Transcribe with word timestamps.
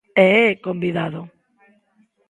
E 0.25 0.27
é 0.49 0.61
convidado. 0.67 1.21